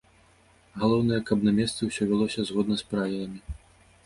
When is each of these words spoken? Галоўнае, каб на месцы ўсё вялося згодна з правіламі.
Галоўнае, 0.83 1.19
каб 1.31 1.45
на 1.49 1.53
месцы 1.59 1.81
ўсё 1.91 2.09
вялося 2.13 2.47
згодна 2.49 2.75
з 2.81 2.89
правіламі. 2.97 3.39